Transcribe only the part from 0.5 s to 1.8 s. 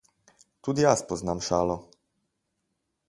Tudi jaz poznam šalo.